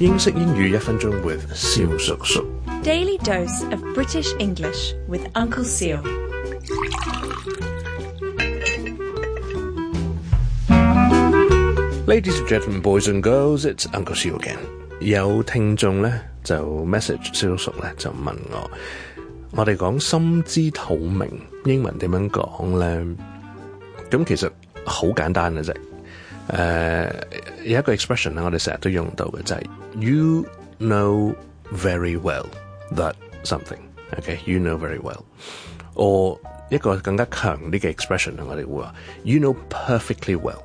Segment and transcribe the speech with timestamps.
[0.00, 2.44] 英式英语一分钟 with 肖叔叔。
[2.82, 6.00] Daily dose of British English with Uncle Seal。
[12.08, 14.56] Ladies and gentlemen, boys and girls, it's Uncle Seal again。
[14.98, 18.68] 有听众咧就 message 肖叔咧就问我，
[19.52, 21.28] 我哋讲心知肚明
[21.66, 23.04] 英文点样讲咧？
[24.10, 24.50] 咁其实
[24.84, 25.72] 好简单嘅啫。
[26.48, 27.24] 誒
[27.64, 29.62] 有一個 expression 咧，我哋成日都用到嘅就係
[30.80, 31.32] know
[31.74, 32.46] very well
[32.94, 33.78] that something。
[34.18, 35.22] OK，you know very well。
[35.94, 36.36] or
[36.70, 40.58] 一個更加強啲嘅 expression 我哋會話 you know perfectly well。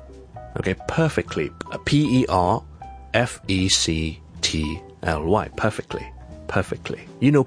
[0.58, 2.60] OK，perfectly，P E R
[3.12, 4.18] F E C
[4.52, 5.46] You know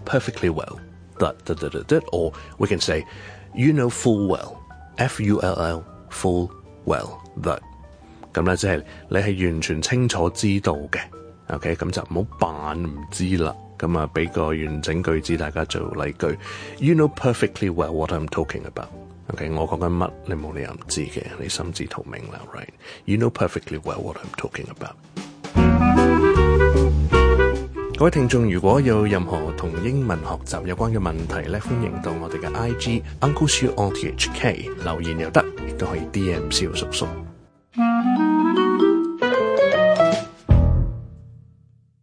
[0.07, 0.79] perfectly well
[1.19, 2.03] that that that that that.
[2.13, 3.05] Or we can say
[3.53, 4.59] you know full well.
[4.99, 5.83] F U L L.
[6.09, 6.49] Full
[6.85, 7.61] well that。
[8.33, 10.99] 咁咧，即系你係完全清楚知道嘅
[11.55, 11.75] ，OK？
[11.75, 13.55] 咁就唔好扮唔知啦。
[13.77, 16.27] 咁啊，俾個完整句子大家做例句。
[16.79, 18.87] You know perfectly well what I'm talking about。
[19.31, 19.49] OK？
[19.51, 24.93] 我講緊乜，你冇理由唔知嘅，你心知肚明啦，Right？You know perfectly well what I'm talking about。
[27.97, 37.07] 各位聽眾，如果有任何同英文學習有關嘅問題咧，歡迎到我哋嘅 IG Uncle Sir O T H K 留言又得，亦都可以 D M 小叔叔。